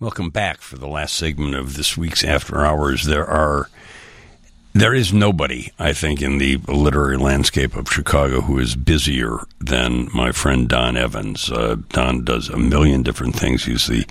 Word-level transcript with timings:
Welcome 0.00 0.30
back 0.30 0.62
for 0.62 0.78
the 0.78 0.88
last 0.88 1.14
segment 1.14 1.54
of 1.54 1.76
this 1.76 1.94
week's 1.94 2.24
After 2.24 2.64
Hours. 2.64 3.04
There 3.04 3.26
are 3.26 3.68
there 4.72 4.94
is 4.94 5.12
nobody, 5.12 5.72
I 5.78 5.92
think, 5.92 6.22
in 6.22 6.38
the 6.38 6.58
literary 6.68 7.16
landscape 7.16 7.74
of 7.74 7.90
Chicago 7.90 8.40
who 8.40 8.58
is 8.58 8.76
busier 8.76 9.38
than 9.58 10.08
my 10.14 10.30
friend 10.30 10.68
Don 10.68 10.96
Evans. 10.96 11.50
Uh, 11.50 11.76
Don 11.88 12.24
does 12.24 12.48
a 12.48 12.56
million 12.56 13.02
different 13.02 13.34
things. 13.34 13.64
He's 13.64 13.88
the 13.88 14.06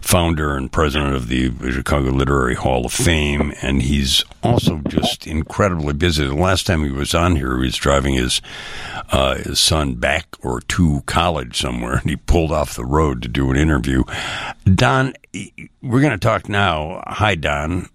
founder 0.00 0.56
and 0.56 0.72
president 0.72 1.14
of 1.14 1.28
the 1.28 1.52
Chicago 1.70 2.10
Literary 2.10 2.56
Hall 2.56 2.86
of 2.86 2.92
Fame, 2.92 3.52
and 3.62 3.80
he's 3.82 4.24
also 4.42 4.78
just 4.88 5.26
incredibly 5.26 5.94
busy. 5.94 6.26
The 6.26 6.34
last 6.34 6.66
time 6.66 6.82
he 6.82 6.90
was 6.90 7.14
on 7.14 7.36
here, 7.36 7.56
he 7.56 7.66
was 7.66 7.76
driving 7.76 8.14
his 8.14 8.40
uh, 9.10 9.36
his 9.36 9.60
son 9.60 9.94
back 9.94 10.36
or 10.42 10.60
to 10.62 11.02
college 11.06 11.56
somewhere, 11.58 11.98
and 11.98 12.10
he 12.10 12.16
pulled 12.16 12.50
off 12.50 12.74
the 12.74 12.84
road 12.84 13.22
to 13.22 13.28
do 13.28 13.50
an 13.50 13.56
interview. 13.56 14.02
Don, 14.64 15.14
we're 15.80 16.00
going 16.00 16.10
to 16.12 16.18
talk 16.18 16.48
now. 16.48 17.02
Hi, 17.06 17.34
Don. 17.34 17.88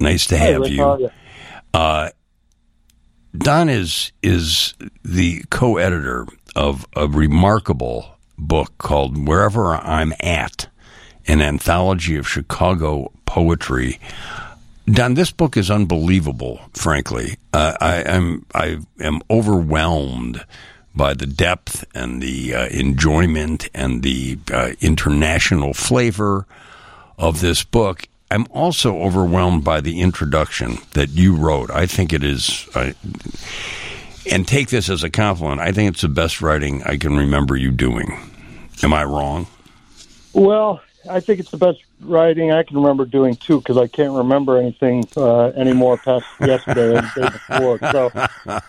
Nice 0.00 0.26
to 0.26 0.38
have 0.38 0.66
you. 0.68 1.10
Uh, 1.74 2.10
Don 3.36 3.68
is 3.68 4.12
is 4.22 4.74
the 5.02 5.42
co-editor 5.50 6.26
of 6.54 6.86
a 6.94 7.08
remarkable 7.08 8.18
book 8.36 8.76
called 8.78 9.26
"Wherever 9.26 9.74
I'm 9.74 10.12
At," 10.20 10.68
an 11.26 11.40
anthology 11.40 12.16
of 12.16 12.28
Chicago 12.28 13.10
poetry. 13.24 13.98
Don, 14.86 15.14
this 15.14 15.30
book 15.30 15.56
is 15.56 15.70
unbelievable. 15.70 16.60
Frankly, 16.74 17.36
uh, 17.54 17.76
I 17.80 18.02
am 18.02 18.44
I 18.54 18.78
am 19.00 19.20
overwhelmed 19.30 20.44
by 20.94 21.14
the 21.14 21.26
depth 21.26 21.86
and 21.94 22.20
the 22.20 22.54
uh, 22.54 22.66
enjoyment 22.66 23.68
and 23.74 24.02
the 24.02 24.38
uh, 24.52 24.72
international 24.80 25.72
flavor 25.72 26.46
of 27.16 27.40
this 27.40 27.64
book. 27.64 28.08
I'm 28.32 28.46
also 28.50 28.96
overwhelmed 28.96 29.62
by 29.62 29.82
the 29.82 30.00
introduction 30.00 30.78
that 30.92 31.10
you 31.10 31.36
wrote. 31.36 31.70
I 31.70 31.84
think 31.84 32.14
it 32.14 32.24
is, 32.24 32.66
I, 32.74 32.94
and 34.30 34.48
take 34.48 34.70
this 34.70 34.88
as 34.88 35.04
a 35.04 35.10
compliment. 35.10 35.60
I 35.60 35.70
think 35.72 35.92
it's 35.92 36.00
the 36.00 36.08
best 36.08 36.40
writing 36.40 36.82
I 36.84 36.96
can 36.96 37.14
remember 37.14 37.56
you 37.56 37.70
doing. 37.70 38.18
Am 38.82 38.94
I 38.94 39.04
wrong? 39.04 39.48
Well, 40.32 40.80
I 41.10 41.20
think 41.20 41.40
it's 41.40 41.50
the 41.50 41.58
best 41.58 41.80
writing 42.00 42.52
I 42.52 42.62
can 42.62 42.78
remember 42.78 43.04
doing 43.04 43.36
too, 43.36 43.58
because 43.58 43.76
I 43.76 43.86
can't 43.86 44.14
remember 44.14 44.56
anything 44.56 45.06
uh, 45.14 45.48
anymore 45.48 45.98
past 45.98 46.24
yesterday 46.40 46.88
or 46.88 47.02
the 47.02 47.12
day 47.14 47.28
before. 47.28 47.78
So, 47.92 48.10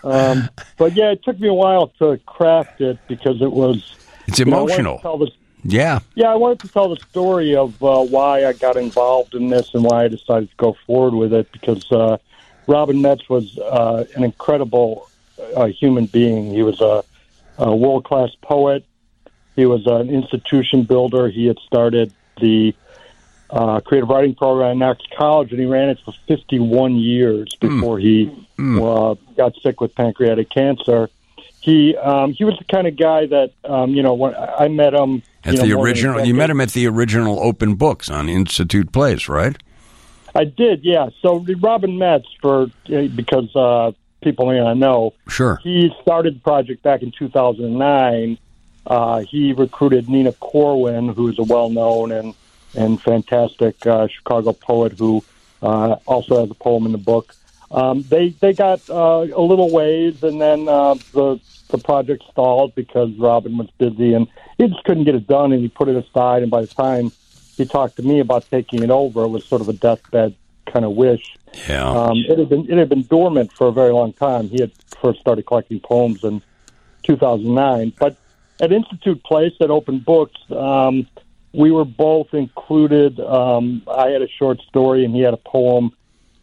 um, 0.06 0.50
but 0.76 0.94
yeah, 0.94 1.12
it 1.12 1.24
took 1.24 1.40
me 1.40 1.48
a 1.48 1.54
while 1.54 1.88
to 2.00 2.18
craft 2.26 2.82
it 2.82 2.98
because 3.08 3.40
it 3.40 3.50
was 3.50 3.96
It's 4.26 4.38
you 4.38 4.44
know, 4.44 5.00
I 5.64 5.70
wanted 5.70 5.70
to 5.70 5.72
emotional. 5.72 5.72
tell 5.72 5.72
the- 5.72 5.76
Yeah. 5.76 5.98
yeah, 6.14 6.30
I 6.32 6.34
wanted 6.36 6.60
to 6.60 6.68
tell 6.68 6.88
the 6.88 6.96
story 7.10 7.56
of 7.56 7.82
uh, 7.82 8.02
why 8.04 8.44
I 8.46 8.52
got 8.52 8.76
involved 8.76 9.34
in 9.34 9.48
this 9.48 9.72
and 9.74 9.82
why 9.84 10.04
I 10.04 10.08
decided 10.08 10.50
to 10.50 10.56
go 10.56 10.76
forward 10.86 11.14
with 11.14 11.32
it. 11.32 11.50
Because 11.52 11.90
uh, 11.90 12.18
Robin 12.66 13.00
Metz 13.00 13.28
was 13.28 13.58
uh, 13.58 14.04
an 14.16 14.24
incredible 14.24 15.08
uh, 15.56 15.66
human 15.66 16.06
being. 16.06 16.52
He 16.52 16.62
was 16.62 16.80
a, 16.80 17.02
a 17.58 17.74
world 17.74 18.04
class 18.04 18.30
poet. 18.42 18.84
He 19.56 19.66
was 19.66 19.86
an 19.86 20.10
institution 20.10 20.82
builder. 20.82 21.28
He 21.28 21.46
had 21.46 21.58
started 21.60 22.12
the 22.40 22.74
uh, 23.50 23.80
creative 23.80 24.08
writing 24.08 24.34
program 24.34 24.70
at 24.70 24.76
Knox 24.78 25.02
College, 25.16 25.50
and 25.52 25.60
he 25.60 25.66
ran 25.66 25.88
it 25.88 25.98
for 26.04 26.12
51 26.26 26.96
years 26.96 27.54
before 27.60 27.98
he 27.98 28.30
uh, 28.58 29.14
got 29.36 29.54
sick 29.62 29.80
with 29.80 29.94
pancreatic 29.94 30.50
cancer. 30.50 31.08
He 31.64 31.96
um, 31.96 32.34
he 32.34 32.44
was 32.44 32.58
the 32.58 32.64
kind 32.64 32.86
of 32.86 32.94
guy 32.94 33.24
that 33.24 33.52
um, 33.64 33.94
you 33.94 34.02
know 34.02 34.12
when 34.12 34.34
I 34.34 34.68
met 34.68 34.92
him 34.92 35.22
At 35.44 35.54
you 35.54 35.60
know, 35.60 35.66
the 35.66 35.74
more 35.76 35.86
original, 35.86 36.22
you 36.22 36.34
met 36.34 36.50
him 36.50 36.60
at 36.60 36.72
the 36.72 36.86
original 36.86 37.40
open 37.40 37.76
books 37.76 38.10
on 38.10 38.28
Institute 38.28 38.92
Place, 38.92 39.30
right? 39.30 39.56
I 40.34 40.44
did, 40.44 40.84
yeah. 40.84 41.08
So 41.22 41.42
Robin 41.60 41.96
Metz, 41.96 42.26
for 42.42 42.66
because 42.86 43.56
uh, 43.56 43.92
people 44.20 44.44
may 44.44 44.60
not 44.60 44.76
know, 44.76 45.14
Sure. 45.26 45.58
he 45.62 45.90
started 46.02 46.36
the 46.36 46.40
project 46.40 46.82
back 46.82 47.00
in 47.02 47.12
2009. 47.12 48.36
Uh, 48.86 49.20
he 49.20 49.54
recruited 49.54 50.06
Nina 50.06 50.32
Corwin, 50.32 51.08
who's 51.08 51.38
a 51.38 51.44
well-known 51.44 52.12
and 52.12 52.34
and 52.76 53.00
fantastic 53.00 53.86
uh, 53.86 54.06
Chicago 54.08 54.52
poet 54.52 54.92
who 54.98 55.24
uh, 55.62 55.96
also 56.04 56.40
has 56.40 56.50
a 56.50 56.54
poem 56.54 56.84
in 56.84 56.92
the 56.92 56.98
book. 56.98 57.34
Um, 57.74 58.02
they 58.08 58.28
they 58.28 58.52
got 58.52 58.88
uh, 58.88 59.26
a 59.34 59.40
little 59.40 59.70
ways, 59.70 60.22
and 60.22 60.40
then 60.40 60.68
uh, 60.68 60.94
the 61.12 61.40
the 61.70 61.78
project 61.78 62.22
stalled 62.30 62.74
because 62.76 63.10
Robin 63.18 63.58
was 63.58 63.68
busy 63.78 64.14
and 64.14 64.28
he 64.58 64.68
just 64.68 64.84
couldn't 64.84 65.04
get 65.04 65.16
it 65.16 65.26
done, 65.26 65.52
and 65.52 65.60
he 65.60 65.68
put 65.68 65.88
it 65.88 65.96
aside. 65.96 66.42
And 66.42 66.50
by 66.50 66.60
the 66.60 66.68
time 66.68 67.10
he 67.56 67.64
talked 67.64 67.96
to 67.96 68.02
me 68.02 68.20
about 68.20 68.48
taking 68.48 68.84
it 68.84 68.90
over, 68.90 69.24
it 69.24 69.28
was 69.28 69.44
sort 69.44 69.60
of 69.60 69.68
a 69.68 69.72
deathbed 69.72 70.36
kind 70.66 70.84
of 70.84 70.92
wish. 70.92 71.34
Yeah. 71.68 71.88
Um, 71.88 72.18
it 72.28 72.38
had 72.38 72.48
been 72.48 72.70
it 72.70 72.78
had 72.78 72.88
been 72.88 73.02
dormant 73.02 73.52
for 73.52 73.66
a 73.66 73.72
very 73.72 73.92
long 73.92 74.12
time. 74.12 74.48
He 74.48 74.60
had 74.60 74.70
first 75.02 75.20
started 75.20 75.44
collecting 75.44 75.80
poems 75.80 76.22
in 76.22 76.42
2009, 77.02 77.92
but 77.98 78.16
at 78.60 78.70
Institute 78.70 79.22
Place 79.24 79.52
at 79.60 79.70
Open 79.70 79.98
Books, 79.98 80.40
um, 80.50 81.08
we 81.52 81.72
were 81.72 81.84
both 81.84 82.32
included. 82.34 83.18
Um, 83.18 83.82
I 83.88 84.10
had 84.10 84.22
a 84.22 84.28
short 84.28 84.60
story, 84.62 85.04
and 85.04 85.12
he 85.12 85.22
had 85.22 85.34
a 85.34 85.38
poem 85.38 85.92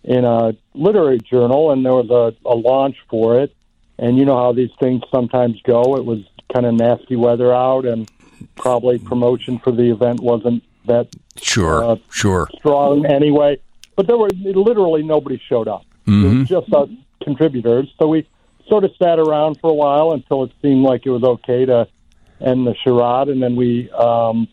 in 0.03 0.25
a 0.25 0.55
literary 0.73 1.19
journal, 1.19 1.71
and 1.71 1.85
there 1.85 1.93
was 1.93 2.09
a, 2.09 2.47
a 2.47 2.55
launch 2.55 2.97
for 3.09 3.39
it. 3.39 3.55
And 3.99 4.17
you 4.17 4.25
know 4.25 4.37
how 4.37 4.51
these 4.51 4.71
things 4.79 5.03
sometimes 5.11 5.61
go. 5.61 5.95
It 5.95 6.05
was 6.05 6.19
kind 6.53 6.65
of 6.65 6.73
nasty 6.73 7.15
weather 7.15 7.53
out, 7.53 7.85
and 7.85 8.09
probably 8.55 8.97
promotion 8.97 9.59
for 9.59 9.71
the 9.71 9.91
event 9.91 10.19
wasn't 10.19 10.63
that 10.85 11.07
sure. 11.39 11.83
uh, 11.83 11.95
sure. 12.09 12.49
strong 12.57 13.05
anyway. 13.05 13.59
But 13.95 14.07
there 14.07 14.17
were 14.17 14.29
literally 14.29 15.03
nobody 15.03 15.39
showed 15.47 15.67
up. 15.67 15.85
It 16.07 16.39
was 16.39 16.47
just 16.47 16.73
us 16.73 16.89
contributors. 17.23 17.93
So 17.99 18.07
we 18.07 18.27
sort 18.67 18.83
of 18.83 18.91
sat 18.97 19.19
around 19.19 19.59
for 19.59 19.69
a 19.69 19.73
while 19.73 20.11
until 20.13 20.43
it 20.43 20.51
seemed 20.61 20.83
like 20.83 21.05
it 21.05 21.11
was 21.11 21.23
okay 21.23 21.65
to 21.65 21.87
end 22.39 22.65
the 22.65 22.75
charade, 22.83 23.29
and 23.29 23.41
then 23.41 23.55
we 23.55 23.91
um, 23.91 24.47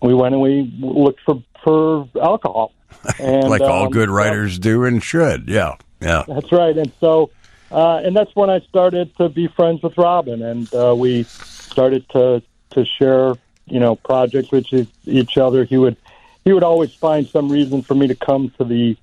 we 0.00 0.14
went 0.14 0.34
and 0.34 0.42
we 0.42 0.72
looked 0.80 1.20
for 1.24 1.42
for 1.62 2.08
alcohol. 2.20 2.72
And, 3.18 3.48
like 3.48 3.60
all 3.60 3.86
um, 3.86 3.90
good 3.90 4.10
writers 4.10 4.58
do 4.58 4.84
and 4.84 5.02
should. 5.02 5.48
Yeah. 5.48 5.76
Yeah. 6.00 6.24
that's 6.26 6.50
right. 6.50 6.76
And 6.76 6.92
so, 7.00 7.30
uh, 7.70 7.98
and 8.04 8.16
that's 8.16 8.34
when 8.34 8.50
I 8.50 8.60
started 8.60 9.16
to 9.16 9.28
be 9.28 9.46
friends 9.48 9.82
with 9.82 9.96
Robin, 9.96 10.42
and 10.42 10.72
uh, 10.74 10.94
we 10.96 11.22
started 11.24 12.08
to 12.10 12.42
to 12.70 12.84
share, 12.84 13.34
you 13.66 13.78
know, 13.78 13.96
projects 13.96 14.50
with 14.50 14.72
each- 14.72 14.88
each 15.04 15.38
other. 15.38 15.64
He 15.64 15.76
would 15.76 15.96
he 16.44 16.52
would 16.52 16.64
always 16.64 16.92
find 16.92 17.26
some 17.26 17.50
reason 17.50 17.82
for 17.82 17.94
me 17.94 18.08
to 18.08 18.14
come 18.14 18.50
to 18.58 18.64
the 18.64 18.96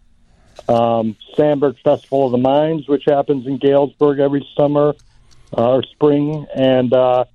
um, 0.67 1.16
Sandburg 1.38 1.79
Festival 1.79 2.25
of 2.25 2.31
the 2.31 2.38
Mines, 2.38 2.88
which 2.88 3.05
happens 3.05 3.47
in 3.47 3.57
Galesburg 3.57 4.19
every 4.19 4.47
summer 4.57 4.94
uh, 5.57 5.75
or 5.75 5.83
spring. 5.83 6.45
And 6.53 6.91
uh, 6.94 7.25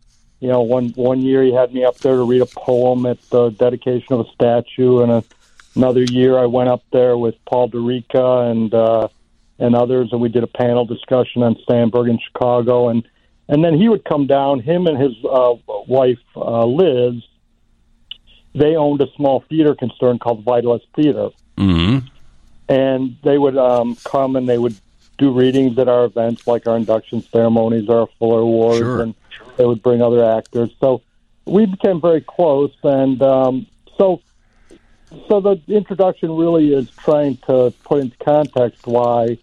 you 0.40 0.48
know, 0.48 0.60
one 0.62 0.90
one 0.90 1.20
year 1.20 1.42
he 1.42 1.52
had 1.52 1.72
me 1.72 1.84
up 1.84 1.98
there 1.98 2.16
to 2.16 2.24
read 2.24 2.42
a 2.42 2.46
poem 2.46 3.06
at 3.06 3.20
the 3.30 3.50
dedication 3.50 4.12
of 4.12 4.20
a 4.26 4.30
statue, 4.32 5.00
and 5.00 5.10
a, 5.10 5.24
another 5.74 6.02
year 6.02 6.38
I 6.38 6.46
went 6.46 6.68
up 6.68 6.82
there 6.92 7.16
with 7.16 7.34
Paul 7.46 7.68
Durica 7.70 8.50
and 8.50 8.72
uh, 8.74 9.08
and 9.58 9.74
others, 9.74 10.08
and 10.12 10.20
we 10.20 10.28
did 10.28 10.42
a 10.42 10.48
panel 10.48 10.84
discussion 10.84 11.42
on 11.42 11.56
Sandburg 11.68 12.10
in 12.10 12.18
Chicago, 12.18 12.88
and 12.88 13.06
and 13.48 13.64
then 13.64 13.74
he 13.74 13.88
would 13.88 14.04
come 14.04 14.26
down. 14.26 14.60
Him 14.60 14.86
and 14.86 15.00
his 15.00 15.12
uh, 15.24 15.54
wife 15.86 16.18
uh, 16.36 16.64
Liz, 16.64 17.22
they 18.54 18.76
owned 18.76 19.00
a 19.00 19.10
small 19.16 19.40
theater 19.48 19.74
concern 19.74 20.18
called 20.18 20.44
Vitalist 20.44 20.86
Theater, 20.96 21.30
hmm 21.58 21.98
and 22.66 23.16
they 23.22 23.36
would 23.36 23.58
um, 23.58 23.94
come 24.04 24.36
and 24.36 24.48
they 24.48 24.56
would 24.56 24.74
do 25.18 25.30
readings 25.30 25.78
at 25.78 25.86
our 25.86 26.06
events, 26.06 26.46
like 26.46 26.66
our 26.66 26.76
induction 26.78 27.20
ceremonies, 27.20 27.90
our 27.90 28.06
Fuller 28.18 28.40
Awards, 28.40 28.78
Sure. 28.78 29.02
and 29.02 29.14
they 29.58 29.66
would 29.66 29.82
bring 29.82 30.00
other 30.00 30.24
actors. 30.24 30.70
So 30.80 31.02
we 31.44 31.66
became 31.66 32.00
very 32.00 32.22
close, 32.22 32.72
and 32.82 33.20
um, 33.22 33.66
so 33.98 34.22
so 35.28 35.40
the 35.40 35.60
introduction 35.68 36.36
really 36.36 36.72
is 36.74 36.90
trying 36.90 37.36
to 37.48 37.72
put 37.84 38.00
into 38.00 38.16
context 38.18 38.86
why 38.86 39.38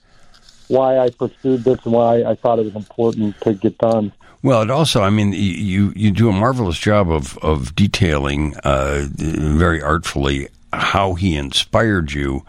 why 0.67 0.97
I 0.97 1.09
pursued 1.09 1.63
this 1.63 1.83
and 1.83 1.93
why 1.93 2.23
I 2.23 2.35
thought 2.35 2.59
it 2.59 2.65
was 2.65 2.75
important 2.75 3.39
to 3.41 3.53
get 3.53 3.77
done. 3.77 4.13
Well, 4.41 4.61
it 4.61 4.71
also, 4.71 5.01
I 5.01 5.09
mean, 5.09 5.33
you 5.33 5.93
you 5.95 6.11
do 6.11 6.29
a 6.29 6.33
marvelous 6.33 6.79
job 6.79 7.11
of 7.11 7.37
of 7.39 7.75
detailing 7.75 8.55
uh, 8.63 9.07
very 9.11 9.81
artfully 9.81 10.47
how 10.73 11.13
he 11.15 11.35
inspired 11.35 12.13
you, 12.13 12.45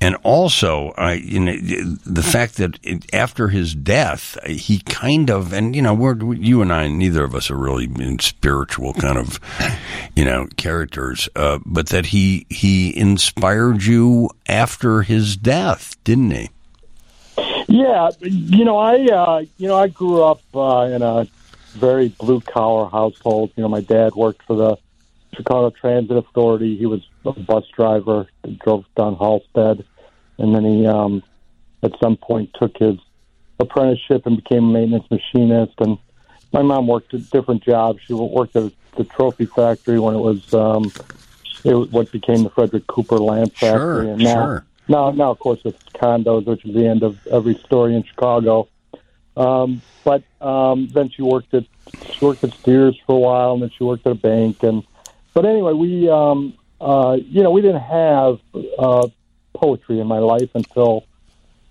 and 0.00 0.16
also, 0.22 0.92
I 0.98 1.14
you 1.14 1.40
know, 1.40 1.56
the 1.56 2.22
fact 2.22 2.56
that 2.56 2.78
it, 2.82 3.14
after 3.14 3.48
his 3.48 3.74
death, 3.74 4.36
he 4.46 4.80
kind 4.80 5.30
of, 5.30 5.52
and 5.52 5.74
you 5.74 5.82
know, 5.82 5.94
we're 5.94 6.16
you 6.34 6.60
and 6.62 6.72
I, 6.72 6.88
neither 6.88 7.24
of 7.24 7.34
us 7.34 7.50
are 7.50 7.56
really 7.56 7.88
spiritual 8.20 8.92
kind 8.94 9.18
of, 9.18 9.40
you 10.14 10.24
know, 10.24 10.48
characters, 10.56 11.28
uh, 11.34 11.58
but 11.64 11.88
that 11.88 12.06
he 12.06 12.46
he 12.50 12.96
inspired 12.96 13.84
you 13.84 14.30
after 14.48 15.02
his 15.02 15.36
death, 15.36 15.96
didn't 16.04 16.30
he? 16.30 16.50
Yeah, 17.68 18.10
you 18.20 18.64
know, 18.64 18.78
I 18.78 19.04
uh, 19.06 19.44
you 19.56 19.68
know 19.68 19.76
I 19.76 19.88
grew 19.88 20.22
up 20.22 20.40
uh, 20.54 20.88
in 20.92 21.02
a 21.02 21.26
very 21.72 22.08
blue 22.08 22.40
collar 22.40 22.88
household. 22.88 23.52
You 23.56 23.62
know, 23.62 23.68
my 23.68 23.80
dad 23.80 24.14
worked 24.14 24.42
for 24.42 24.56
the 24.56 24.76
Chicago 25.34 25.70
Transit 25.70 26.16
Authority. 26.16 26.76
He 26.76 26.86
was 26.86 27.06
a 27.28 27.32
bus 27.32 27.64
driver, 27.74 28.26
drove 28.64 28.84
down 28.96 29.16
Halsted, 29.16 29.84
and 30.38 30.54
then 30.54 30.64
he 30.64 30.86
um, 30.86 31.22
at 31.82 31.92
some 32.00 32.16
point 32.16 32.50
took 32.54 32.76
his 32.78 32.98
apprenticeship 33.58 34.26
and 34.26 34.36
became 34.36 34.64
a 34.64 34.72
maintenance 34.72 35.10
machinist. 35.10 35.74
And 35.78 35.98
my 36.52 36.62
mom 36.62 36.86
worked 36.86 37.14
at 37.14 37.28
different 37.30 37.62
jobs. 37.62 38.00
She 38.06 38.14
worked 38.14 38.56
at 38.56 38.72
the 38.96 39.04
trophy 39.04 39.46
factory 39.46 39.98
when 39.98 40.14
it 40.14 40.20
was 40.20 40.52
um, 40.54 40.92
it 41.64 41.74
was 41.74 41.90
what 41.90 42.12
became 42.12 42.42
the 42.42 42.50
Frederick 42.50 42.86
Cooper 42.86 43.18
lamp 43.18 43.54
factory. 43.54 43.78
Sure, 43.78 44.12
and 44.12 44.22
now, 44.22 44.34
sure. 44.34 44.66
now, 44.88 45.10
now, 45.10 45.30
of 45.30 45.38
course, 45.38 45.60
it's 45.64 45.82
condos, 45.94 46.46
which 46.46 46.64
is 46.64 46.74
the 46.74 46.86
end 46.86 47.02
of 47.02 47.26
every 47.26 47.54
story 47.54 47.94
in 47.94 48.02
Chicago. 48.04 48.68
Um, 49.36 49.82
but 50.04 50.22
um, 50.40 50.88
then 50.88 51.10
she 51.10 51.22
worked 51.22 51.52
at 51.54 51.64
she 52.12 52.24
worked 52.24 52.42
at 52.44 52.54
Sears 52.64 52.98
for 53.06 53.16
a 53.16 53.18
while, 53.18 53.54
and 53.54 53.62
then 53.62 53.70
she 53.76 53.84
worked 53.84 54.06
at 54.06 54.12
a 54.12 54.16
bank. 54.16 54.62
And 54.62 54.84
but 55.34 55.44
anyway, 55.44 55.72
we 55.72 56.08
um, 56.08 56.55
uh, 56.80 57.16
you 57.20 57.42
know 57.42 57.50
we 57.50 57.60
didn't 57.62 57.82
have 57.82 58.38
uh, 58.78 59.08
poetry 59.54 60.00
in 60.00 60.06
my 60.06 60.18
life 60.18 60.50
until 60.54 61.04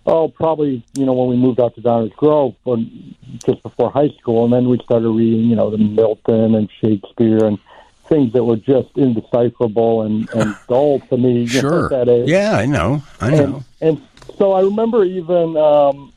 oh 0.05 0.27
probably 0.27 0.83
you 0.93 1.05
know 1.05 1.13
when 1.13 1.29
we 1.29 1.35
moved 1.35 1.59
out 1.59 1.75
to 1.75 1.81
Downers 1.81 2.15
Grove, 2.15 2.55
when, 2.63 3.15
just 3.45 3.61
before 3.63 3.91
high 3.91 4.09
school, 4.19 4.43
and 4.45 4.53
then 4.53 4.69
we 4.69 4.77
started 4.79 5.09
reading 5.09 5.49
you 5.49 5.55
know 5.55 5.69
the 5.69 5.77
Milton 5.77 6.55
and 6.55 6.69
Shakespeare 6.81 7.45
and 7.45 7.59
things 8.07 8.33
that 8.33 8.43
were 8.43 8.55
just 8.57 8.93
indecipherable 8.95 10.03
and 10.05 10.29
and 10.31 10.55
dull 10.67 10.99
to 11.01 11.17
me. 11.17 11.41
you 11.43 11.61
know, 11.61 11.69
Sure. 11.69 11.85
at 11.85 12.05
that 12.05 12.09
age 12.11 12.29
Yeah, 12.29 12.51
I 12.55 12.65
know. 12.65 13.01
I 13.19 13.31
know. 13.31 13.63
and, 13.81 13.97
and 13.99 14.07
so 14.37 14.51
I 14.53 14.61
remember 14.61 15.03
even, 15.05 15.55
um, 15.57 16.11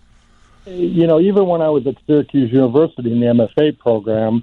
you 0.66 1.06
know, 1.06 1.18
even 1.20 1.46
when 1.46 1.62
I 1.62 1.68
was 1.70 1.86
at 1.86 1.94
Syracuse 2.06 2.52
University 2.52 3.10
in 3.12 3.20
the 3.20 3.26
MFA 3.26 3.78
program, 3.78 4.42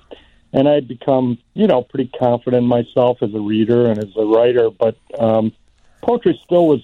and 0.56 0.70
I'd 0.70 0.88
become, 0.88 1.38
you 1.54 1.68
know, 1.68 1.82
pretty 1.82 2.10
confident 2.18 2.64
in 2.64 2.70
myself 2.70 3.22
as 3.22 3.34
a 3.34 3.40
reader 3.42 3.88
and 3.88 4.02
as 4.02 4.16
a 4.16 4.26
writer, 4.26 4.70
but 4.70 4.96
um, 5.20 5.52
poetry 6.02 6.40
still 6.46 6.68
was 6.68 6.82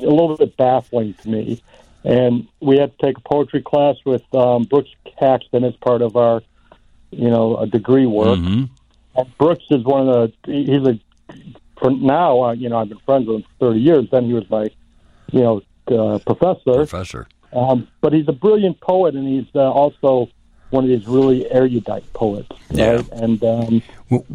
a 0.00 0.06
little 0.06 0.38
bit 0.38 0.56
baffling 0.56 1.12
to 1.12 1.28
me. 1.28 1.62
And 2.02 2.48
we 2.60 2.78
had 2.78 2.98
to 2.98 3.06
take 3.06 3.18
a 3.18 3.20
poetry 3.20 3.60
class 3.60 3.96
with 4.06 4.22
um, 4.34 4.64
Brooks 4.64 4.88
Haxton 5.18 5.64
as 5.64 5.76
part 5.76 6.00
of 6.00 6.16
our, 6.16 6.42
you 7.10 7.28
know, 7.28 7.58
a 7.58 7.66
degree 7.66 8.06
work. 8.06 8.38
Mhm. 8.38 8.70
And 9.16 9.38
Brooks 9.38 9.64
is 9.70 9.84
one 9.84 10.08
of 10.08 10.32
the. 10.46 10.52
He's 10.52 10.86
a. 10.86 10.98
For 11.78 11.90
now, 11.90 12.42
uh, 12.42 12.52
you 12.52 12.68
know, 12.68 12.78
I've 12.78 12.88
been 12.88 12.98
friends 12.98 13.26
with 13.26 13.36
him 13.36 13.42
for 13.42 13.66
thirty 13.66 13.80
years. 13.80 14.08
Then 14.10 14.24
he 14.26 14.32
was 14.32 14.48
my, 14.48 14.70
you 15.30 15.40
know, 15.40 15.62
uh, 15.88 16.18
professor. 16.20 16.74
Professor. 16.74 17.26
Um, 17.52 17.88
but 18.00 18.12
he's 18.12 18.28
a 18.28 18.32
brilliant 18.32 18.80
poet, 18.80 19.14
and 19.14 19.26
he's 19.26 19.46
uh, 19.54 19.70
also 19.70 20.28
one 20.74 20.84
of 20.84 20.90
these 20.90 21.06
really 21.06 21.50
erudite 21.50 22.12
poets. 22.12 22.50
Yeah. 22.70 22.96
Right? 22.96 23.08
And 23.12 23.44
um, 23.44 23.82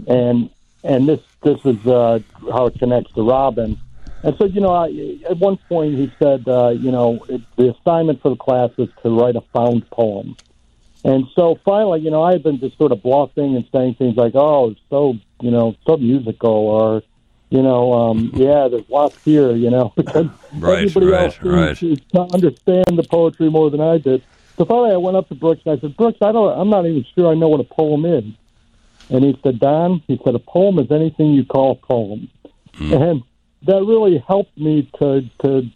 and 0.07 0.49
and 0.83 1.07
this 1.07 1.19
this 1.43 1.59
is 1.65 1.85
uh, 1.85 2.19
how 2.51 2.67
it 2.67 2.79
connects 2.79 3.13
to 3.13 3.21
Robin. 3.21 3.77
And 4.21 4.35
so, 4.37 4.45
you 4.45 4.59
know, 4.59 4.73
I, 4.73 4.87
at 5.29 5.37
one 5.37 5.57
point 5.69 5.95
he 5.95 6.11
said, 6.19 6.45
uh, 6.45 6.69
you 6.69 6.91
know, 6.91 7.23
it, 7.29 7.41
the 7.55 7.69
assignment 7.69 8.21
for 8.21 8.29
the 8.29 8.35
class 8.35 8.69
was 8.75 8.89
to 9.01 9.17
write 9.17 9.37
a 9.37 9.41
found 9.53 9.89
poem. 9.91 10.35
And 11.05 11.25
so 11.33 11.57
finally, 11.63 12.01
you 12.01 12.11
know, 12.11 12.21
I 12.21 12.33
had 12.33 12.43
been 12.43 12.59
just 12.59 12.77
sort 12.77 12.91
of 12.91 13.01
bluffing 13.01 13.55
and 13.55 13.65
saying 13.71 13.95
things 13.95 14.17
like, 14.17 14.33
"Oh, 14.35 14.71
it's 14.71 14.81
so 14.89 15.15
you 15.39 15.51
know, 15.51 15.75
so 15.85 15.95
musical," 15.95 16.51
or, 16.51 17.03
you 17.49 17.61
know, 17.61 17.93
um, 17.93 18.31
"Yeah, 18.35 18.67
there's 18.67 18.89
lots 18.89 19.17
here," 19.23 19.55
you 19.55 19.69
know, 19.69 19.93
because 19.95 20.27
Right, 20.53 20.79
everybody 20.79 21.05
right, 21.05 21.23
else 21.23 21.79
seemed 21.79 22.01
right. 22.13 22.27
to 22.29 22.33
understand 22.33 22.97
the 22.97 23.07
poetry 23.09 23.49
more 23.49 23.69
than 23.69 23.79
I 23.79 23.97
did. 23.97 24.21
So 24.59 24.65
finally, 24.65 24.91
I 24.91 24.97
went 24.97 25.15
up 25.15 25.29
to 25.29 25.35
Brooks 25.35 25.61
and 25.65 25.77
I 25.77 25.81
said, 25.81 25.95
"Brooks, 25.95 26.17
I 26.21 26.33
don't, 26.33 26.59
I'm 26.59 26.69
not 26.69 26.85
even 26.85 27.05
sure 27.15 27.31
I 27.31 27.33
know 27.33 27.47
what 27.47 27.61
a 27.61 27.63
poem 27.63 28.03
is." 28.05 28.25
And 29.09 29.23
he 29.23 29.39
said, 29.41 29.57
"Don," 29.57 30.03
he 30.05 30.19
said, 30.23 30.35
"a 30.35 30.39
poem 30.39 30.79
is 30.79 30.91
anything 30.91 31.27
you 31.27 31.45
call 31.45 31.71
a 31.71 31.75
poem," 31.75 32.29
Hmm. 32.75 32.93
and 32.93 33.23
that 33.63 33.85
really 33.85 34.21
helped 34.27 34.57
me 34.57 34.89
to 34.99 35.23
to 35.43 35.69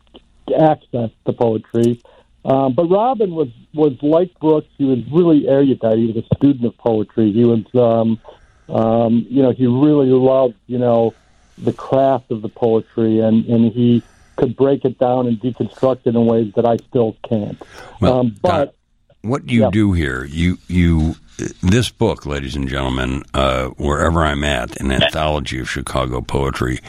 access 0.53 1.11
the 1.25 1.31
poetry. 1.31 2.01
Um, 2.43 2.73
but 2.73 2.89
Robin 2.89 3.33
was 3.33 3.47
was 3.73 3.93
like 4.03 4.37
Brooks. 4.41 4.67
He 4.77 4.83
was 4.83 4.99
really 5.09 5.47
erudite. 5.47 5.97
He 5.97 6.07
was 6.07 6.17
a 6.17 6.35
student 6.35 6.65
of 6.65 6.77
poetry. 6.77 7.31
He 7.31 7.45
was, 7.45 7.63
um, 7.75 8.19
um, 8.67 9.25
you 9.29 9.41
know, 9.43 9.51
he 9.51 9.65
really 9.65 10.09
loved, 10.09 10.55
you 10.67 10.77
know, 10.77 11.13
the 11.57 11.71
craft 11.71 12.31
of 12.31 12.41
the 12.41 12.49
poetry, 12.49 13.19
and 13.19 13.45
and 13.45 13.71
he 13.71 14.03
could 14.35 14.55
break 14.55 14.85
it 14.85 14.97
down 14.99 15.27
and 15.27 15.39
deconstruct 15.39 16.01
it 16.05 16.15
in 16.15 16.25
ways 16.25 16.51
that 16.55 16.65
I 16.65 16.77
still 16.77 17.15
can't. 17.27 17.61
Well, 18.01 18.19
um, 18.19 18.35
but 18.41 18.75
what 19.21 19.49
you 19.49 19.61
Yeah. 19.61 19.69
do 19.71 19.93
here, 19.93 20.25
you 20.25 20.57
you 20.67 21.15
this 21.61 21.89
book, 21.89 22.25
ladies 22.27 22.55
and 22.55 22.69
gentlemen, 22.69 23.23
uh, 23.33 23.65
wherever 23.69 24.23
I'm 24.23 24.43
at, 24.43 24.79
an 24.79 24.91
anthology 24.91 25.59
of 25.59 25.67
Chicago 25.69 26.21
poetry, 26.21 26.79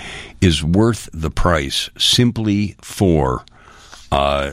is 0.41 0.63
worth 0.63 1.09
the 1.15 1.31
price 1.31 1.89
simply 1.99 2.77
for 2.83 3.43
uh, 4.13 4.53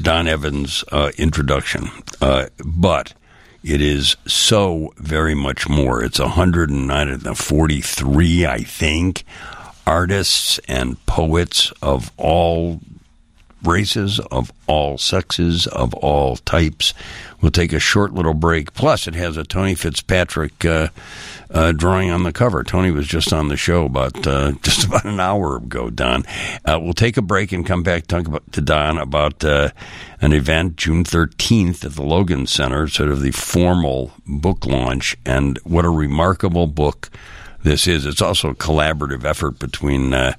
Don 0.00 0.28
Evans' 0.28 0.84
uh, 0.92 1.10
introduction. 1.16 1.88
Uh, 2.20 2.46
but 2.64 3.14
it 3.64 3.80
is 3.80 4.14
so 4.26 4.92
very 4.98 5.34
much 5.34 5.68
more. 5.70 6.04
It's 6.04 6.18
143, 6.18 8.46
I 8.46 8.58
think, 8.58 9.24
artists 9.86 10.58
and 10.68 11.04
poets 11.06 11.72
of 11.82 12.12
all 12.16 12.80
races, 13.62 14.18
of 14.30 14.52
all 14.66 14.98
sexes, 14.98 15.66
of 15.68 15.94
all 15.94 16.36
types. 16.36 16.94
We'll 17.40 17.50
take 17.50 17.72
a 17.72 17.78
short 17.78 18.12
little 18.12 18.34
break. 18.34 18.72
Plus, 18.74 19.06
it 19.06 19.14
has 19.14 19.36
a 19.36 19.44
Tony 19.44 19.74
Fitzpatrick 19.74 20.64
uh, 20.64 20.88
uh, 21.50 21.72
drawing 21.72 22.10
on 22.10 22.22
the 22.22 22.32
cover. 22.32 22.62
Tony 22.62 22.90
was 22.90 23.06
just 23.06 23.32
on 23.32 23.48
the 23.48 23.56
show 23.56 23.84
about 23.84 24.26
uh, 24.26 24.52
just 24.62 24.86
about 24.86 25.04
an 25.04 25.20
hour 25.20 25.56
ago. 25.56 25.90
Don, 25.90 26.24
uh, 26.64 26.78
we'll 26.80 26.92
take 26.92 27.16
a 27.16 27.22
break 27.22 27.52
and 27.52 27.66
come 27.66 27.82
back 27.82 28.06
talk 28.06 28.26
about, 28.26 28.50
to 28.52 28.60
Don 28.60 28.98
about 28.98 29.44
uh, 29.44 29.70
an 30.20 30.32
event 30.32 30.76
June 30.76 31.04
thirteenth 31.04 31.84
at 31.84 31.92
the 31.92 32.02
Logan 32.02 32.46
Center, 32.46 32.88
sort 32.88 33.10
of 33.10 33.20
the 33.20 33.32
formal 33.32 34.12
book 34.26 34.64
launch, 34.66 35.16
and 35.26 35.58
what 35.64 35.84
a 35.84 35.90
remarkable 35.90 36.66
book 36.66 37.10
this 37.62 37.86
is. 37.86 38.06
It's 38.06 38.22
also 38.22 38.50
a 38.50 38.54
collaborative 38.54 39.24
effort 39.24 39.58
between 39.58 40.14
uh, 40.14 40.34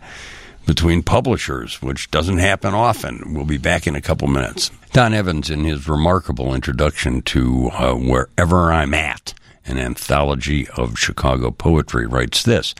between 0.65 1.03
publishers, 1.03 1.81
which 1.81 2.09
doesn't 2.11 2.37
happen 2.37 2.73
often. 2.73 3.33
We'll 3.33 3.45
be 3.45 3.57
back 3.57 3.85
in 3.87 3.95
a 3.95 4.01
couple 4.01 4.27
minutes. 4.27 4.71
Don 4.93 5.13
Evans, 5.13 5.49
in 5.49 5.65
his 5.65 5.87
remarkable 5.87 6.53
introduction 6.53 7.21
to 7.23 7.69
uh, 7.73 7.93
Wherever 7.95 8.71
I'm 8.71 8.93
At, 8.93 9.33
an 9.65 9.77
anthology 9.77 10.67
of 10.69 10.97
Chicago 10.97 11.51
poetry, 11.51 12.05
writes 12.05 12.43
this. 12.43 12.75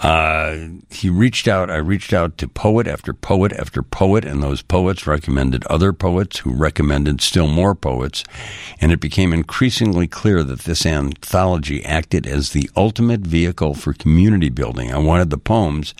Uh, 0.00 0.68
he 0.88 1.10
reached 1.10 1.46
out. 1.46 1.70
I 1.70 1.76
reached 1.76 2.14
out 2.14 2.38
to 2.38 2.48
poet 2.48 2.86
after 2.86 3.12
poet 3.12 3.52
after 3.52 3.82
poet, 3.82 4.24
and 4.24 4.42
those 4.42 4.62
poets 4.62 5.06
recommended 5.06 5.64
other 5.66 5.92
poets 5.92 6.38
who 6.38 6.52
recommended 6.52 7.20
still 7.20 7.46
more 7.46 7.74
poets. 7.74 8.24
And 8.80 8.92
it 8.92 9.00
became 9.00 9.34
increasingly 9.34 10.08
clear 10.08 10.42
that 10.42 10.60
this 10.60 10.86
anthology 10.86 11.84
acted 11.84 12.26
as 12.26 12.50
the 12.50 12.70
ultimate 12.74 13.20
vehicle 13.20 13.74
for 13.74 13.92
community 13.92 14.48
building. 14.48 14.90
I 14.92 14.98
wanted 14.98 15.28
the 15.28 15.38
poems 15.38 15.94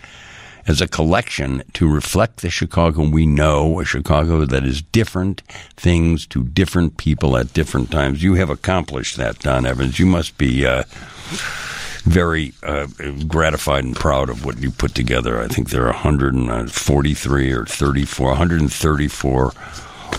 as 0.67 0.81
a 0.81 0.87
collection 0.87 1.63
to 1.73 1.91
reflect 1.91 2.41
the 2.41 2.49
Chicago 2.49 3.07
we 3.07 3.25
know, 3.25 3.79
a 3.79 3.85
Chicago 3.85 4.45
that 4.45 4.63
is 4.63 4.81
different 4.81 5.41
things 5.75 6.25
to 6.27 6.43
different 6.43 6.97
people 6.97 7.37
at 7.37 7.53
different 7.53 7.91
times. 7.91 8.23
You 8.23 8.35
have 8.35 8.49
accomplished 8.49 9.17
that, 9.17 9.39
Don 9.39 9.65
Evans. 9.65 9.99
You 9.99 10.05
must 10.05 10.37
be 10.37 10.65
uh, 10.65 10.83
very 12.03 12.53
uh, 12.63 12.87
gratified 13.27 13.83
and 13.83 13.95
proud 13.95 14.29
of 14.29 14.45
what 14.45 14.59
you 14.59 14.71
put 14.71 14.95
together. 14.95 15.39
I 15.39 15.47
think 15.47 15.69
there 15.69 15.83
are 15.83 15.93
143 15.93 17.51
or 17.51 17.65
34, 17.65 18.27
134 18.29 19.53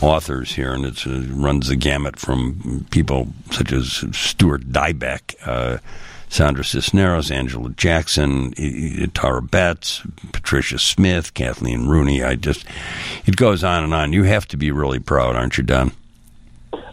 authors 0.00 0.52
here, 0.52 0.72
and 0.72 0.84
it 0.84 1.06
uh, 1.06 1.20
runs 1.34 1.68
the 1.68 1.76
gamut 1.76 2.18
from 2.18 2.86
people 2.90 3.28
such 3.50 3.72
as 3.72 4.04
Stuart 4.12 4.72
Dybek. 4.72 5.34
Uh, 5.46 5.78
Sandra 6.28 6.64
Cisneros, 6.64 7.30
Angela 7.30 7.68
Jackson, 7.76 8.52
Tara 9.12 9.42
Betts, 9.42 10.00
Patricia 10.32 10.78
Smith, 10.78 11.34
Kathleen 11.34 11.88
Rooney. 11.88 12.22
I 12.22 12.36
just, 12.36 12.64
it 13.26 13.36
goes 13.36 13.62
on 13.62 13.84
and 13.84 13.92
on. 13.92 14.14
You 14.14 14.22
have 14.22 14.48
to 14.48 14.56
be 14.56 14.70
really 14.70 14.98
proud, 14.98 15.36
aren't 15.36 15.58
you, 15.58 15.64
Don? 15.64 15.92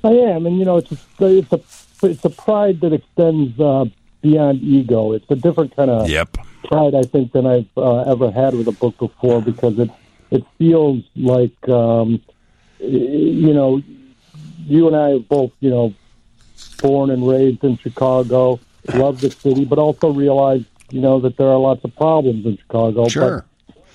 I 0.03 0.09
am, 0.09 0.45
and 0.45 0.59
you 0.59 0.65
know, 0.65 0.75
it's 0.75 0.91
a, 0.91 0.97
it's 1.21 1.53
a 1.53 1.61
it's 2.03 2.25
a 2.25 2.29
pride 2.29 2.81
that 2.81 2.93
extends 2.93 3.57
uh, 3.59 3.85
beyond 4.21 4.61
ego. 4.61 5.13
It's 5.13 5.29
a 5.29 5.35
different 5.35 5.75
kind 5.75 5.89
of 5.89 6.09
Yep. 6.09 6.37
pride, 6.67 6.95
I 6.95 7.05
think, 7.05 7.31
than 7.31 7.45
I've 7.45 7.69
uh, 7.77 8.01
ever 8.11 8.31
had 8.31 8.53
with 8.55 8.67
a 8.67 8.71
book 8.71 8.97
before 8.99 9.41
because 9.41 9.77
it 9.79 9.89
it 10.31 10.43
feels 10.57 11.03
like 11.15 11.57
um, 11.69 12.21
you 12.79 13.53
know, 13.53 13.81
you 14.65 14.87
and 14.87 14.95
I 14.95 15.11
are 15.13 15.19
both 15.19 15.51
you 15.59 15.69
know 15.69 15.93
born 16.81 17.09
and 17.11 17.27
raised 17.27 17.63
in 17.63 17.77
Chicago, 17.77 18.59
love 18.93 19.21
the 19.21 19.35
city, 19.43 19.65
but 19.65 19.79
also 19.79 20.11
realize 20.11 20.61
you 20.91 21.01
know 21.01 21.19
that 21.21 21.37
there 21.37 21.47
are 21.47 21.57
lots 21.57 21.81
of 21.83 21.95
problems 21.95 22.45
in 22.45 22.57
Chicago. 22.57 23.03
But 23.05 23.11
Sure. 23.11 23.45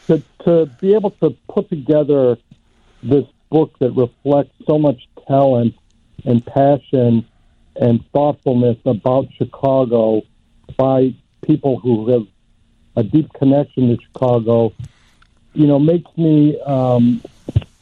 to 0.08 0.22
to 0.44 0.66
be 0.66 0.94
able 0.94 1.10
to 1.22 1.36
put 1.48 1.68
together 1.68 2.36
this 3.02 3.24
book 3.50 3.76
that 3.80 3.92
reflects 3.92 4.54
so 4.66 4.78
much 4.78 5.00
talent 5.28 5.74
and 6.24 6.44
passion 6.46 7.26
and 7.76 8.04
thoughtfulness 8.12 8.78
about 8.84 9.28
Chicago 9.36 10.22
by 10.76 11.14
people 11.42 11.78
who 11.78 12.08
have 12.10 12.26
a 12.96 13.02
deep 13.02 13.32
connection 13.34 13.88
to 13.88 14.02
Chicago, 14.02 14.72
you 15.52 15.66
know, 15.66 15.78
makes 15.78 16.10
me 16.16 16.60
um, 16.62 17.22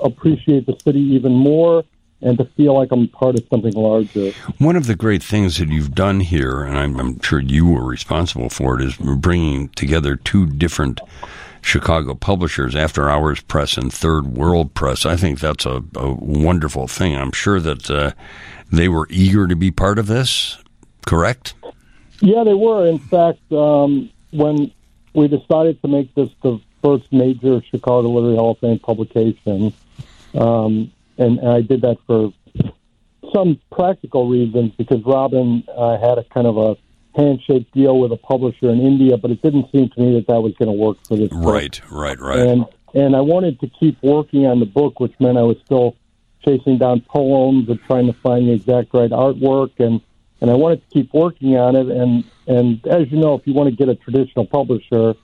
appreciate 0.01 0.67
the 0.67 0.79
city 0.81 1.01
even 1.01 1.33
more 1.33 1.85
and 2.23 2.39
to 2.39 2.45
feel 2.45 2.75
like 2.75 2.93
I'm 2.93 3.09
part 3.09 3.37
of 3.37 3.47
something 3.49 3.73
larger. 3.73 4.31
One 4.59 4.77
of 4.77 4.87
the 4.87 4.95
great 4.95 5.23
things 5.23 5.59
that 5.59 5.69
you've 5.69 5.95
done 5.95 6.21
here, 6.21 6.63
and 6.63 6.79
I'm, 6.79 6.99
I'm 6.99 7.21
sure 7.21 7.41
you 7.41 7.67
were 7.67 7.85
responsible 7.85 8.49
for 8.49 8.81
it, 8.81 8.87
is 8.87 8.97
bringing 8.97 9.69
together 9.71 10.17
two 10.17 10.47
different 10.47 11.01
Chicago 11.63 12.15
publishers, 12.15 12.75
After 12.75 13.09
Hours 13.09 13.41
Press 13.41 13.77
and 13.77 13.93
Third 13.93 14.37
World 14.37 14.75
Press. 14.75 15.07
I 15.07 15.17
think 15.17 15.41
that's 15.41 15.65
a, 15.65 15.83
a 15.97 16.13
wonderful 16.13 16.89
thing. 16.89 17.17
I'm 17.17 17.33
sure 17.33 17.61
that 17.61 17.91
uh, 17.91 18.13
they 18.71 18.89
were 18.89 19.07
eager 19.09 19.47
to 19.47 19.57
be 19.57 19.71
part 19.71 19.99
of 19.99 20.09
this, 20.09 20.59
correct? 21.07 21.55
Yeah, 22.21 22.45
they 22.45 22.55
were. 22.55 22.87
In 22.87 22.99
fact, 22.99 23.41
um, 23.53 24.11
when 24.33 24.73
we 25.15 25.29
decided 25.29 25.81
to 25.83 25.89
make 25.89 26.15
this 26.15 26.31
the 26.43 26.61
first 26.83 27.13
major 27.13 27.63
Chicago 27.71 28.09
Literary 28.09 28.37
Hall 28.37 28.53
of 28.53 28.59
Fame 28.59 28.79
publication, 28.81 29.73
um, 30.35 30.93
and, 31.17 31.39
and 31.39 31.49
I 31.49 31.61
did 31.61 31.83
that 31.83 31.99
for 32.07 32.33
some 33.33 33.61
practical 33.71 34.29
reasons 34.29 34.73
because 34.77 35.03
Robin 35.05 35.65
uh, 35.75 35.99
had 35.99 36.19
a 36.19 36.25
kind 36.25 36.47
of 36.47 36.59
a 36.59 36.77
handshake 37.15 37.71
deal 37.73 37.99
with 37.99 38.13
a 38.13 38.17
publisher 38.17 38.71
in 38.71 38.81
India, 38.81 39.17
but 39.17 39.31
it 39.31 39.43
didn't 39.43 39.71
seem 39.73 39.91
to 39.91 40.01
me 40.01 40.15
that 40.15 40.27
that 40.29 40.41
was 40.41 40.55
going 40.55 40.69
to 40.69 40.73
work 40.73 40.99
for 41.07 41.17
this. 41.17 41.31
Right, 41.33 41.81
book. 41.81 41.91
right, 41.91 42.21
right. 42.21 42.39
And 42.39 42.67
and 42.95 43.17
I 43.17 43.21
wanted 43.21 43.61
to 43.61 43.69
keep 43.69 44.03
working 44.03 44.47
on 44.47 44.61
the 44.61 44.67
book, 44.67 45.01
which 45.01 45.15
meant 45.19 45.39
I 45.39 45.43
was 45.43 45.57
still 45.65 45.97
chasing 46.45 46.79
down 46.79 47.01
poems 47.03 47.69
and 47.69 47.81
trying 47.85 48.07
to 48.07 48.13
find 48.13 48.49
the 48.49 48.53
exact 48.53 48.93
right 48.93 49.11
artwork, 49.11 49.79
and 49.79 50.01
and 50.41 50.51
I 50.51 50.55
wanted 50.55 50.83
to 50.83 50.95
keep 50.95 51.13
working 51.13 51.57
on 51.57 51.77
it. 51.77 51.89
And 51.89 52.25
and 52.47 52.87
as 52.87 53.11
you 53.11 53.19
know, 53.19 53.35
if 53.35 53.47
you 53.47 53.55
want 53.55 53.71
to 53.71 53.77
get 53.77 53.89
a 53.89 53.95
traditional 53.95 54.47
publisher, 54.47 55.15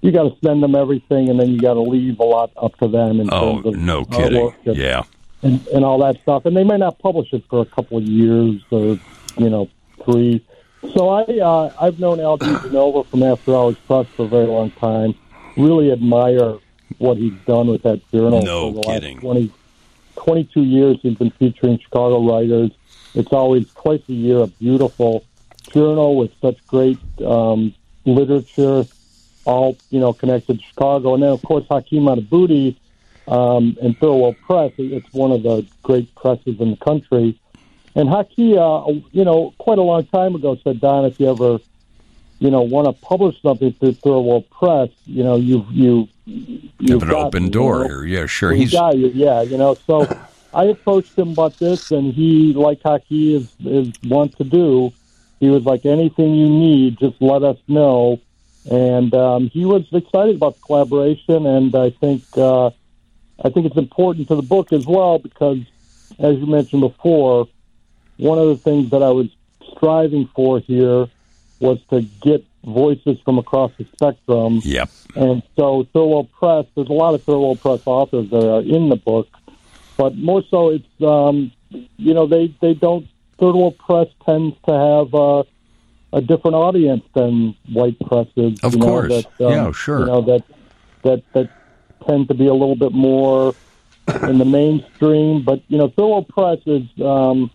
you 0.00 0.12
got 0.12 0.24
to 0.24 0.36
send 0.44 0.62
them 0.62 0.74
everything, 0.74 1.30
and 1.30 1.38
then 1.38 1.50
you 1.50 1.60
got 1.60 1.74
to 1.74 1.82
leave 1.82 2.18
a 2.18 2.24
lot 2.24 2.50
up 2.56 2.76
to 2.78 2.88
them. 2.88 3.20
In 3.20 3.28
oh, 3.32 3.62
terms 3.62 3.66
of 3.66 3.76
no 3.76 4.04
kidding! 4.04 4.54
And, 4.66 4.76
yeah, 4.76 5.02
and 5.42 5.66
and 5.68 5.84
all 5.84 5.98
that 6.00 6.20
stuff, 6.22 6.44
and 6.46 6.56
they 6.56 6.64
may 6.64 6.78
not 6.78 6.98
publish 6.98 7.32
it 7.32 7.44
for 7.48 7.60
a 7.60 7.66
couple 7.66 7.98
of 7.98 8.04
years 8.04 8.62
or 8.70 8.98
you 9.38 9.50
know 9.50 9.68
three 10.04 10.44
so 10.92 11.08
I 11.08 11.22
uh, 11.22 11.72
I've 11.80 11.98
known 11.98 12.20
Al 12.20 12.38
DeGenova 12.38 13.06
from 13.06 13.22
After 13.22 13.54
Hours 13.54 13.76
Press 13.86 14.06
for 14.16 14.24
a 14.24 14.28
very 14.28 14.46
long 14.46 14.70
time. 14.72 15.14
Really 15.56 15.92
admire 15.92 16.58
what 16.98 17.16
he's 17.16 17.34
done 17.46 17.68
with 17.68 17.82
that 17.82 18.00
journal. 18.10 18.42
No 18.42 18.72
for 18.72 18.82
the 18.82 19.00
kidding. 19.00 19.16
Last 19.16 19.22
20, 19.22 19.52
22 20.16 20.62
years 20.62 20.98
he's 21.02 21.16
been 21.16 21.30
featuring 21.30 21.78
Chicago 21.78 22.26
writers. 22.28 22.70
It's 23.14 23.32
always 23.32 23.72
twice 23.74 24.02
a 24.08 24.12
year 24.12 24.38
a 24.38 24.46
beautiful 24.46 25.24
journal 25.70 26.16
with 26.16 26.32
such 26.40 26.64
great 26.66 26.98
um, 27.24 27.74
literature, 28.04 28.84
all 29.44 29.76
you 29.90 30.00
know 30.00 30.12
connected 30.12 30.58
to 30.58 30.64
Chicago. 30.64 31.14
And 31.14 31.22
then 31.22 31.30
of 31.30 31.42
course 31.42 31.64
Hakeem 31.70 32.02
Madhubuti 32.02 32.76
um, 33.28 33.76
and 33.80 33.96
Third 33.98 34.12
World 34.12 34.36
Press. 34.46 34.72
It's 34.78 35.12
one 35.12 35.32
of 35.32 35.42
the 35.42 35.66
great 35.82 36.14
presses 36.14 36.60
in 36.60 36.70
the 36.72 36.76
country. 36.76 37.38
And 37.94 38.08
Haki, 38.08 38.56
uh, 38.56 39.00
you 39.12 39.24
know, 39.24 39.54
quite 39.58 39.78
a 39.78 39.82
long 39.82 40.04
time 40.06 40.34
ago 40.34 40.58
said, 40.64 40.80
Don, 40.80 41.04
if 41.04 41.20
you 41.20 41.30
ever, 41.30 41.58
you 42.40 42.50
know, 42.50 42.62
want 42.62 42.86
to 42.86 42.92
publish 43.06 43.40
something 43.40 43.72
through 43.72 43.92
Third 43.92 44.20
World 44.20 44.50
Press, 44.50 44.90
you 45.06 45.22
know, 45.22 45.36
you 45.36 45.64
you 45.70 46.08
you 46.26 46.98
have 46.98 47.02
an 47.02 47.12
open 47.12 47.50
door 47.50 47.82
you 47.82 47.82
know, 47.82 47.88
here. 47.88 48.04
Yeah, 48.04 48.26
sure. 48.26 48.52
He's 48.52 48.72
got 48.72 48.96
you. 48.96 49.08
Yeah, 49.08 49.42
you 49.42 49.56
know. 49.56 49.74
So 49.86 50.08
I 50.52 50.64
approached 50.64 51.16
him 51.16 51.30
about 51.30 51.58
this, 51.58 51.92
and 51.92 52.12
he, 52.12 52.52
like 52.52 52.80
Haki 52.82 53.34
is 53.36 53.54
is 53.64 53.92
wants 54.02 54.36
to 54.38 54.44
do, 54.44 54.92
he 55.40 55.50
was 55.50 55.64
like, 55.64 55.84
anything 55.84 56.34
you 56.34 56.48
need, 56.48 56.98
just 56.98 57.20
let 57.20 57.42
us 57.42 57.58
know. 57.68 58.20
And 58.70 59.14
um, 59.14 59.48
he 59.50 59.66
was 59.66 59.84
excited 59.92 60.36
about 60.36 60.54
the 60.54 60.62
collaboration, 60.62 61.44
and 61.44 61.74
I 61.74 61.90
think 61.90 62.22
uh, 62.36 62.68
I 63.44 63.50
think 63.50 63.66
it's 63.66 63.76
important 63.76 64.28
to 64.28 64.36
the 64.36 64.42
book 64.42 64.72
as 64.72 64.86
well 64.86 65.18
because, 65.18 65.58
as 66.18 66.38
you 66.38 66.46
mentioned 66.46 66.80
before 66.80 67.46
one 68.16 68.38
of 68.38 68.48
the 68.48 68.56
things 68.56 68.90
that 68.90 69.02
I 69.02 69.10
was 69.10 69.28
striving 69.76 70.28
for 70.34 70.60
here 70.60 71.08
was 71.60 71.78
to 71.90 72.02
get 72.22 72.44
voices 72.64 73.18
from 73.24 73.38
across 73.38 73.70
the 73.78 73.86
spectrum. 73.92 74.60
Yep. 74.64 74.88
And 75.16 75.42
so 75.56 75.86
Third 75.92 76.06
World 76.06 76.32
Press, 76.32 76.66
there's 76.74 76.88
a 76.88 76.92
lot 76.92 77.14
of 77.14 77.22
Third 77.22 77.38
World 77.38 77.60
Press 77.60 77.82
authors 77.84 78.30
that 78.30 78.48
are 78.48 78.60
in 78.60 78.88
the 78.88 78.96
book, 78.96 79.28
but 79.96 80.16
more 80.16 80.42
so 80.50 80.70
it's, 80.70 81.02
um, 81.02 81.52
you 81.70 82.14
know, 82.14 82.26
they, 82.26 82.54
they 82.60 82.74
don't, 82.74 83.06
Third 83.38 83.54
World 83.54 83.78
Press 83.78 84.08
tends 84.24 84.56
to 84.66 84.72
have 84.72 85.14
uh, 85.14 85.42
a 86.12 86.20
different 86.20 86.54
audience 86.54 87.04
than 87.14 87.54
white 87.72 87.98
presses. 88.00 88.58
Of 88.62 88.74
you 88.74 88.80
course. 88.80 89.10
Know, 89.10 89.22
that, 89.22 89.44
um, 89.44 89.52
yeah, 89.52 89.72
sure. 89.72 90.00
You 90.00 90.06
know, 90.06 90.20
that, 90.22 90.44
that, 91.02 91.32
that 91.32 91.50
tend 92.06 92.28
to 92.28 92.34
be 92.34 92.46
a 92.46 92.54
little 92.54 92.76
bit 92.76 92.92
more 92.92 93.54
in 94.22 94.38
the 94.38 94.44
mainstream, 94.44 95.42
but, 95.42 95.62
you 95.68 95.78
know, 95.78 95.88
Third 95.88 96.06
World 96.06 96.28
Press 96.28 96.58
is, 96.66 96.82
um, 97.02 97.50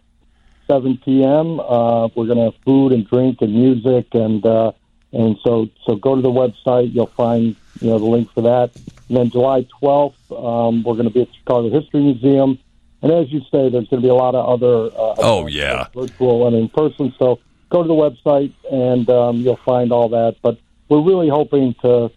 7 0.67 0.97
p.m., 1.05 1.59
uh, 1.59 2.07
we're 2.15 2.25
going 2.25 2.37
to 2.37 2.45
have 2.45 2.55
food 2.65 2.93
and 2.93 3.07
drink 3.07 3.41
and 3.41 3.53
music. 3.53 4.07
And, 4.13 4.43
uh, 4.45 4.71
and 5.11 5.37
so, 5.43 5.69
so 5.85 5.95
go 5.95 6.15
to 6.15 6.21
the 6.21 6.31
website. 6.31 6.93
You'll 6.93 7.07
find, 7.07 7.55
you 7.79 7.89
know, 7.89 7.99
the 7.99 8.05
link 8.05 8.31
for 8.33 8.41
that. 8.41 8.71
And 9.09 9.17
then 9.17 9.29
July 9.29 9.67
12th, 9.83 10.15
um, 10.31 10.83
we're 10.83 10.93
going 10.93 11.07
to 11.07 11.13
be 11.13 11.21
at 11.21 11.27
the 11.27 11.35
Chicago 11.35 11.69
History 11.69 12.01
Museum 12.01 12.57
and 13.03 13.11
as 13.11 13.31
you 13.31 13.41
say, 13.51 13.69
there's 13.69 13.87
going 13.89 14.01
to 14.01 14.01
be 14.01 14.07
a 14.07 14.15
lot 14.15 14.33
of 14.33 14.47
other 14.47 14.85
uh, 14.97 15.15
oh 15.17 15.45
yeah 15.47 15.87
virtual 15.93 16.47
and 16.47 16.55
in 16.55 16.69
person. 16.69 17.13
So 17.19 17.39
go 17.69 17.83
to 17.83 17.87
the 17.87 17.93
website 17.93 18.53
and 18.71 19.09
um, 19.09 19.37
you'll 19.37 19.57
find 19.57 19.91
all 19.91 20.07
that. 20.09 20.37
But 20.41 20.57
we're 20.87 21.01
really 21.01 21.27
hoping 21.27 21.73
to, 21.81 22.09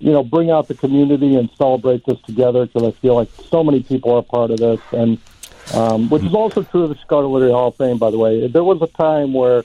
you 0.00 0.10
know, 0.10 0.24
bring 0.24 0.50
out 0.50 0.66
the 0.66 0.74
community 0.74 1.36
and 1.36 1.48
celebrate 1.56 2.04
this 2.06 2.20
together 2.22 2.66
because 2.66 2.82
I 2.82 2.90
feel 2.90 3.14
like 3.14 3.28
so 3.50 3.62
many 3.62 3.84
people 3.84 4.12
are 4.16 4.22
part 4.22 4.50
of 4.50 4.58
this, 4.58 4.80
and 4.90 5.16
um, 5.74 6.10
which 6.10 6.24
is 6.24 6.34
also 6.34 6.64
true 6.64 6.82
of 6.82 6.88
the 6.88 6.96
Chicago 6.96 7.30
Literary 7.30 7.52
Hall 7.52 7.68
of 7.68 7.76
Fame. 7.76 7.98
By 7.98 8.10
the 8.10 8.18
way, 8.18 8.48
there 8.48 8.64
was 8.64 8.82
a 8.82 8.88
time 8.88 9.32
where 9.32 9.62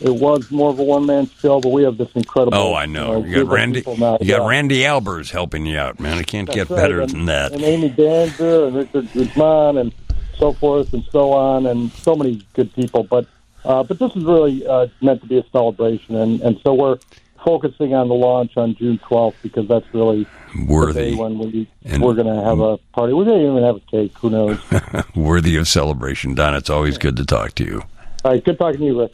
it 0.00 0.10
was 0.14 0.50
more 0.50 0.70
of 0.70 0.78
a 0.78 0.82
one 0.82 1.06
man 1.06 1.28
show, 1.40 1.60
but 1.60 1.70
we 1.70 1.82
have 1.84 1.96
this 1.98 2.08
incredible. 2.14 2.56
Oh, 2.58 2.74
I 2.74 2.86
know. 2.86 3.14
uh, 3.14 3.24
You 3.24 3.44
got 3.44 3.52
Randy. 3.52 3.82
now. 3.98 4.18
You 4.20 4.36
got 4.36 4.48
Randy 4.48 4.80
Albers 4.80 5.30
helping 5.30 5.66
you 5.66 5.78
out, 5.78 5.98
man. 6.00 6.18
It 6.18 6.26
can't 6.26 6.48
get 6.48 6.68
That's 6.68 6.70
right. 6.70 6.76
better 6.76 7.00
and, 7.00 7.10
than 7.10 7.24
that. 7.26 7.52
And 7.52 7.62
Amy 7.62 7.90
Danzer 7.90 8.68
and 8.68 8.76
Richard 8.76 9.12
Guzman 9.12 9.78
and 9.78 9.92
so 10.38 10.52
forth 10.52 10.92
and 10.92 11.02
so 11.10 11.32
on, 11.32 11.66
and 11.66 11.90
so 11.92 12.14
many 12.14 12.42
good 12.54 12.72
people. 12.74 13.02
But 13.04 13.26
uh, 13.64 13.82
but 13.82 13.98
this 13.98 14.14
is 14.14 14.22
really 14.24 14.66
uh, 14.66 14.86
meant 15.00 15.22
to 15.22 15.26
be 15.26 15.38
a 15.38 15.44
celebration, 15.50 16.14
and 16.16 16.40
and 16.42 16.60
so 16.62 16.74
we're 16.74 16.98
focusing 17.44 17.94
on 17.94 18.08
the 18.08 18.14
launch 18.14 18.56
on 18.56 18.74
June 18.74 18.98
12th 19.08 19.34
because 19.40 19.68
that's 19.68 19.86
really 19.94 20.24
the 20.24 20.58
day 20.58 20.66
Worthy, 20.66 21.14
when 21.14 21.38
we 21.38 21.68
And- 21.84 22.02
we're 22.02 22.14
going 22.14 22.26
to 22.26 22.42
have 22.42 22.58
a 22.58 22.76
party. 22.92 23.12
We 23.12 23.24
may 23.24 23.40
even 23.48 23.62
have 23.62 23.76
a 23.76 23.80
cake. 23.80 24.12
Who 24.18 24.30
knows? 24.30 24.58
worthy 25.14 25.54
of 25.56 25.68
celebration, 25.68 26.34
Don. 26.34 26.54
It's 26.56 26.70
always 26.70 26.98
good 26.98 27.16
to 27.16 27.24
talk 27.24 27.52
to 27.56 27.64
you. 27.64 27.82
All 28.24 28.32
right, 28.32 28.42
good 28.42 28.58
talking 28.58 28.80
to 28.80 28.86
you, 28.86 28.98
Rick. 28.98 29.04